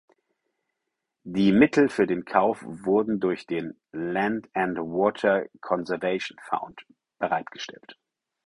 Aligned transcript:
Die 1.25 1.51
Mittel 1.51 1.87
für 1.87 2.07
den 2.07 2.25
Kauf 2.25 2.63
wurden 2.65 3.19
durch 3.19 3.45
den 3.45 3.79
"Land 3.91 4.49
and 4.55 4.79
Water 4.79 5.45
Conservation 5.59 6.39
Fund" 6.49 6.81
bereitgestellt. 7.19 7.99